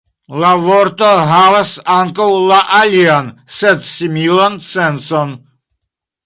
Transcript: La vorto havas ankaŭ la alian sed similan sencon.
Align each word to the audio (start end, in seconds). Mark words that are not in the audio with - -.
La 0.43 0.51
vorto 0.61 1.09
havas 1.31 1.73
ankaŭ 1.95 2.27
la 2.53 2.57
alian 2.79 3.29
sed 3.59 3.87
similan 3.91 4.57
sencon. 4.71 5.37